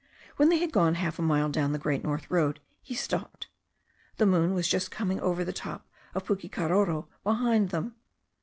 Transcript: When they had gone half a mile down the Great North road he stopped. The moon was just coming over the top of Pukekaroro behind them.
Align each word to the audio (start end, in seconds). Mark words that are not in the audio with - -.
When 0.37 0.49
they 0.49 0.57
had 0.57 0.71
gone 0.71 0.95
half 0.95 1.19
a 1.19 1.21
mile 1.21 1.49
down 1.49 1.73
the 1.73 1.77
Great 1.77 2.03
North 2.03 2.31
road 2.31 2.59
he 2.81 2.95
stopped. 2.95 3.49
The 4.17 4.25
moon 4.25 4.55
was 4.55 4.67
just 4.67 4.89
coming 4.89 5.19
over 5.19 5.43
the 5.45 5.53
top 5.53 5.87
of 6.15 6.25
Pukekaroro 6.25 7.07
behind 7.23 7.69
them. 7.69 7.93